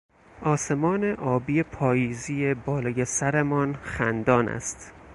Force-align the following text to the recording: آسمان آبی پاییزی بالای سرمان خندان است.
آسمان 0.41 1.03
آبی 1.15 1.63
پاییزی 1.63 2.53
بالای 2.53 3.05
سرمان 3.05 3.73
خندان 3.75 4.47
است. 4.49 4.93